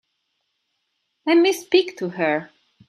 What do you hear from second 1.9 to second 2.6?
to her.